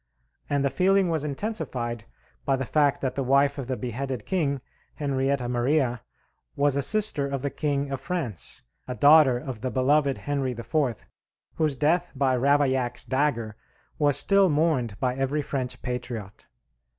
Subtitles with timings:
[0.49, 2.05] And the feeling was intensified
[2.43, 4.59] by the fact that the wife of the beheaded king,
[4.95, 6.01] Henrietta Maria,
[6.55, 11.05] was a sister of the King of France, a daughter of the beloved Henry IV.,
[11.57, 13.55] whose death by Ravaillac's dagger
[13.99, 16.47] was still mourned by every French patriot.